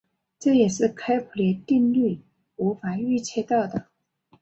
[0.39, 2.19] 这也是开普勒定律
[2.55, 3.85] 无法预测到的。